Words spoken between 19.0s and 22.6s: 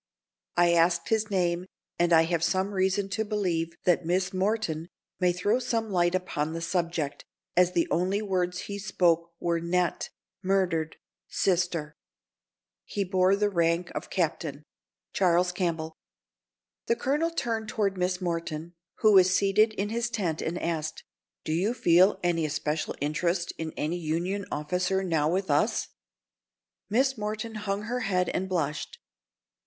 who was seated in his tent, and asked: "Do you feel any